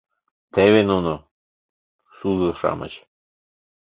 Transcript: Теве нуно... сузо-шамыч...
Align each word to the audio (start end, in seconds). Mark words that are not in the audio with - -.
Теве 0.53 0.81
нуно... 0.89 1.13
сузо-шамыч... 2.17 2.93